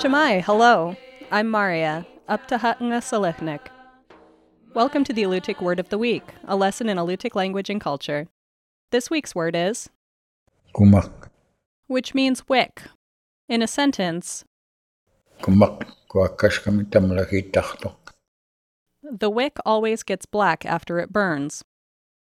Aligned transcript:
Shemai, 0.00 0.42
hello. 0.42 0.96
I'm 1.30 1.50
Maria, 1.50 2.06
up 2.28 2.48
to 2.48 2.56
Hatanga 2.56 3.02
Selechnik. 3.02 3.66
Welcome 4.72 5.04
to 5.04 5.12
the 5.12 5.24
Alutiiq 5.24 5.60
Word 5.60 5.78
of 5.78 5.90
the 5.90 5.98
Week, 5.98 6.24
a 6.48 6.56
lesson 6.56 6.88
in 6.88 6.96
Alutiiq 6.96 7.34
language 7.34 7.68
and 7.68 7.78
culture. 7.78 8.26
This 8.92 9.10
week's 9.10 9.34
word 9.34 9.54
is, 9.54 9.90
kumak 10.74 11.28
which 11.88 12.14
means 12.14 12.48
wick. 12.48 12.84
In 13.50 13.60
a 13.60 13.68
sentence, 13.68 14.46
kumak 15.42 15.84
kuakas 16.08 16.64
kami 16.64 16.84
tamlaki 16.84 17.50
tahtok 17.50 18.05
the 19.10 19.30
wick 19.30 19.56
always 19.64 20.02
gets 20.02 20.26
black 20.26 20.64
after 20.64 20.98
it 20.98 21.12
burns. 21.12 21.64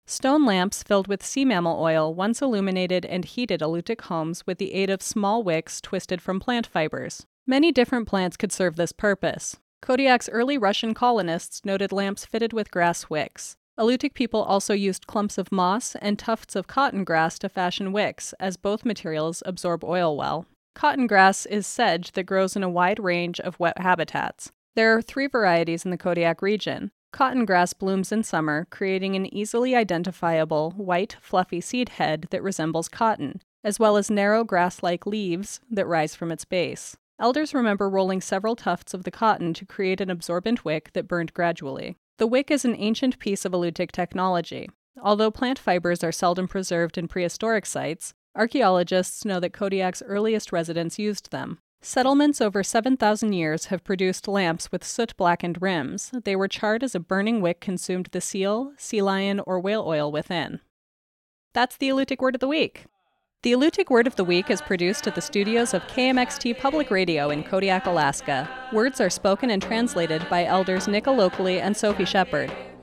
Stone 0.07 0.45
lamps 0.45 0.83
filled 0.83 1.07
with 1.07 1.25
sea 1.25 1.45
mammal 1.45 1.81
oil 1.81 2.13
once 2.13 2.41
illuminated 2.41 3.05
and 3.05 3.25
heated 3.25 3.61
Alutiiq 3.61 4.01
homes 4.01 4.45
with 4.45 4.59
the 4.59 4.73
aid 4.73 4.89
of 4.89 5.01
small 5.01 5.43
wicks 5.43 5.81
twisted 5.81 6.21
from 6.21 6.39
plant 6.39 6.67
fibers. 6.67 7.25
Many 7.47 7.71
different 7.71 8.07
plants 8.07 8.37
could 8.37 8.51
serve 8.51 8.75
this 8.75 8.91
purpose. 8.91 9.57
Kodiak's 9.81 10.29
early 10.29 10.57
Russian 10.57 10.93
colonists 10.93 11.65
noted 11.65 11.91
lamps 11.91 12.25
fitted 12.25 12.53
with 12.53 12.71
grass 12.71 13.09
wicks. 13.09 13.57
Alutiiq 13.79 14.13
people 14.13 14.41
also 14.43 14.73
used 14.73 15.07
clumps 15.07 15.37
of 15.37 15.51
moss 15.51 15.95
and 16.01 16.17
tufts 16.17 16.55
of 16.55 16.67
cotton 16.67 17.03
grass 17.03 17.37
to 17.39 17.49
fashion 17.49 17.91
wicks, 17.91 18.33
as 18.39 18.57
both 18.57 18.85
materials 18.85 19.43
absorb 19.45 19.83
oil 19.83 20.15
well. 20.15 20.45
Cotton 20.75 21.07
grass 21.07 21.45
is 21.45 21.65
sedge 21.65 22.11
that 22.13 22.23
grows 22.25 22.55
in 22.55 22.63
a 22.63 22.69
wide 22.69 22.99
range 22.99 23.39
of 23.39 23.59
wet 23.59 23.77
habitats. 23.79 24.51
There 24.75 24.95
are 24.97 25.01
three 25.01 25.27
varieties 25.27 25.85
in 25.85 25.91
the 25.91 25.97
Kodiak 25.97 26.41
region. 26.41 26.91
Cotton 27.13 27.45
grass 27.45 27.71
blooms 27.71 28.11
in 28.11 28.23
summer, 28.23 28.67
creating 28.69 29.15
an 29.15 29.33
easily 29.33 29.73
identifiable 29.73 30.71
white, 30.71 31.15
fluffy 31.21 31.61
seed 31.61 31.89
head 31.89 32.27
that 32.31 32.43
resembles 32.43 32.89
cotton, 32.89 33.41
as 33.63 33.79
well 33.79 33.95
as 33.95 34.11
narrow 34.11 34.43
grass 34.43 34.83
like 34.83 35.05
leaves 35.05 35.61
that 35.71 35.87
rise 35.87 36.13
from 36.13 36.29
its 36.29 36.43
base. 36.43 36.97
Elders 37.17 37.53
remember 37.53 37.89
rolling 37.89 38.19
several 38.19 38.57
tufts 38.57 38.93
of 38.93 39.05
the 39.05 39.11
cotton 39.11 39.53
to 39.53 39.65
create 39.65 40.01
an 40.01 40.09
absorbent 40.09 40.65
wick 40.65 40.91
that 40.91 41.07
burned 41.07 41.33
gradually. 41.33 41.95
The 42.17 42.27
wick 42.27 42.51
is 42.51 42.65
an 42.65 42.75
ancient 42.77 43.17
piece 43.17 43.45
of 43.45 43.53
Alutiiq 43.53 43.93
technology. 43.93 44.69
Although 45.01 45.31
plant 45.31 45.57
fibers 45.57 46.03
are 46.03 46.11
seldom 46.11 46.49
preserved 46.49 46.97
in 46.97 47.07
prehistoric 47.07 47.65
sites, 47.65 48.13
archaeologists 48.35 49.23
know 49.23 49.39
that 49.39 49.53
Kodiak's 49.53 50.03
earliest 50.05 50.51
residents 50.51 50.99
used 50.99 51.31
them. 51.31 51.59
Settlements 51.85 52.41
over 52.41 52.63
7,000 52.63 53.33
years 53.33 53.65
have 53.65 53.83
produced 53.83 54.27
lamps 54.27 54.71
with 54.71 54.83
soot 54.83 55.15
blackened 55.17 55.61
rims. 55.61 56.09
They 56.23 56.35
were 56.35 56.47
charred 56.47 56.83
as 56.83 56.95
a 56.95 56.99
burning 56.99 57.41
wick 57.41 57.61
consumed 57.61 58.09
the 58.11 58.21
seal, 58.21 58.73
sea 58.75 59.03
lion, 59.03 59.39
or 59.45 59.59
whale 59.59 59.83
oil 59.85 60.11
within. 60.11 60.61
That's 61.53 61.77
the 61.77 61.89
Alutiiq 61.89 62.19
Word 62.19 62.33
of 62.33 62.41
the 62.41 62.47
Week. 62.47 62.85
The 63.43 63.53
Alutiiq 63.53 63.91
Word 63.91 64.07
of 64.07 64.15
the 64.15 64.23
Week 64.23 64.49
is 64.49 64.63
produced 64.63 65.05
at 65.05 65.13
the 65.13 65.21
studios 65.21 65.75
of 65.75 65.83
KMXT 65.83 66.57
Public 66.57 66.89
Radio 66.89 67.29
in 67.29 67.43
Kodiak, 67.43 67.85
Alaska. 67.85 68.49
Words 68.73 68.99
are 68.99 69.11
spoken 69.11 69.51
and 69.51 69.61
translated 69.61 70.27
by 70.27 70.43
elders 70.43 70.87
Nick 70.87 71.03
Alokli 71.03 71.61
and 71.61 71.77
Sophie 71.77 72.03
Shepard. 72.03 72.51